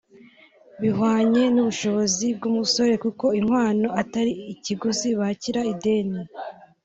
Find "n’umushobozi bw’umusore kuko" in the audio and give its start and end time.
1.53-3.25